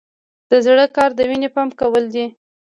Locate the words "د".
0.49-0.51, 1.15-1.19